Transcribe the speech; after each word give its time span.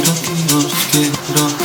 quiero 0.00 0.56
os 0.56 0.72
quiero 0.90 1.59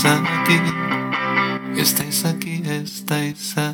estáis 0.00 0.24
aquí. 0.24 0.58
Estáis 1.76 2.24
aquí, 2.24 2.62
estáis 2.64 3.58
aquí. 3.58 3.69